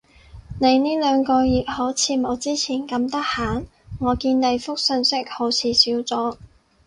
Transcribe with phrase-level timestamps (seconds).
[0.59, 3.65] 你呢兩個月好似冇之前咁得閒？
[3.99, 6.37] 我見你覆訊息好似少咗